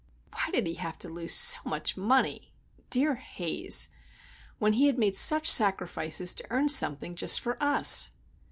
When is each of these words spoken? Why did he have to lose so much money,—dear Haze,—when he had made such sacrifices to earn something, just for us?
Why 0.31 0.49
did 0.51 0.65
he 0.65 0.73
have 0.81 0.97
to 0.97 1.09
lose 1.09 1.31
so 1.35 1.59
much 1.63 1.95
money,—dear 1.95 3.13
Haze,—when 3.13 4.73
he 4.73 4.87
had 4.87 4.97
made 4.97 5.15
such 5.15 5.47
sacrifices 5.47 6.33
to 6.33 6.47
earn 6.49 6.69
something, 6.69 7.13
just 7.13 7.39
for 7.39 7.55
us? 7.61 8.09